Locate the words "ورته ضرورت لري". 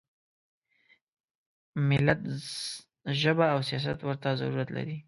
4.03-4.95